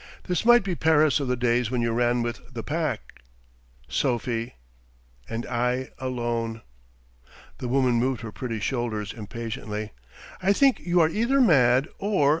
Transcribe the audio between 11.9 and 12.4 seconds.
or